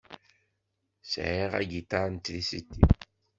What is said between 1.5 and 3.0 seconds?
agiṭar n trisiti.